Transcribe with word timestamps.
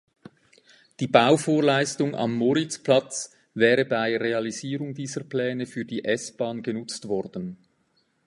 Die 0.99 1.05
Bauvorleistung 1.05 2.15
am 2.15 2.33
Moritzplatz 2.33 3.33
wäre 3.53 3.85
bei 3.85 4.17
Realisierung 4.17 4.95
dieser 4.95 5.23
Pläne 5.23 5.67
für 5.67 5.85
die 5.85 6.03
S-Bahn 6.05 6.63
genutzt 6.63 7.07
worden. 7.07 7.57